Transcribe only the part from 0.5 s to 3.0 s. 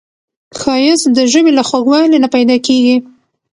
ښایست د ژبې له خوږوالي نه پیداکیږي